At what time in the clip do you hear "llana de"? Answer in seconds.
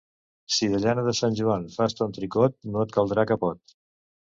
0.85-1.13